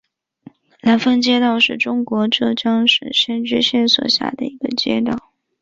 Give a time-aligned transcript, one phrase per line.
[0.81, 5.31] 南峰街道是中国浙江省仙居县所辖的一个街道。